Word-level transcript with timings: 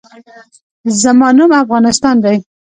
زما 1.01 1.27
نوم 1.37 1.51
افغانستان 1.63 2.15
دی 2.23 2.37